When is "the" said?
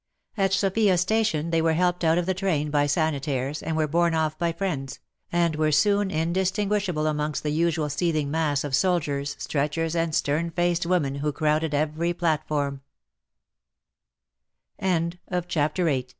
2.25-2.33, 7.43-7.51